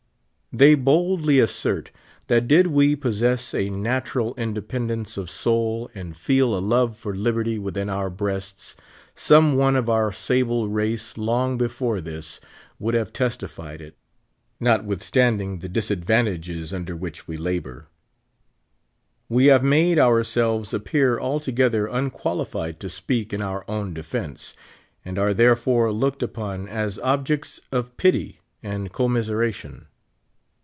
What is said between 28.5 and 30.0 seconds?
and commiseration.